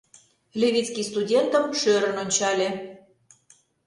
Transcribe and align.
—Левицкий 0.59 1.07
студентым 1.11 1.65
шӧрын 1.79 2.15
ончале. 2.23 2.69